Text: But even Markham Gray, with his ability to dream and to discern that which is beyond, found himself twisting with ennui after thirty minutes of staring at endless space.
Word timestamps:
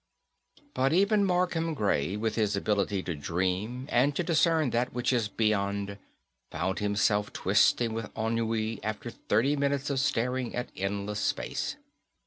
But 0.73 0.93
even 0.93 1.23
Markham 1.23 1.75
Gray, 1.75 2.17
with 2.17 2.33
his 2.33 2.55
ability 2.55 3.03
to 3.03 3.13
dream 3.13 3.85
and 3.91 4.15
to 4.15 4.23
discern 4.23 4.71
that 4.71 4.93
which 4.93 5.13
is 5.13 5.27
beyond, 5.27 5.99
found 6.49 6.79
himself 6.79 7.31
twisting 7.31 7.93
with 7.93 8.09
ennui 8.17 8.83
after 8.83 9.11
thirty 9.11 9.55
minutes 9.55 9.91
of 9.91 9.99
staring 9.99 10.55
at 10.55 10.71
endless 10.75 11.19
space. 11.19 11.75